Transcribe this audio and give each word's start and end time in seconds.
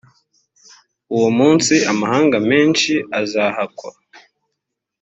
uwo 1.15 1.29
munsi 1.37 1.73
amahanga 1.91 2.37
menshi 2.49 2.93
azahakwa 3.19 3.89